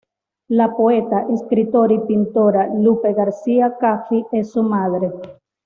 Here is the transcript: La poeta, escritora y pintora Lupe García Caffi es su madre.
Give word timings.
La 0.47 0.73
poeta, 0.75 1.27
escritora 1.31 1.93
y 1.93 1.99
pintora 1.99 2.67
Lupe 2.73 3.13
García 3.13 3.77
Caffi 3.79 4.25
es 4.31 4.49
su 4.51 4.63
madre. 4.63 5.11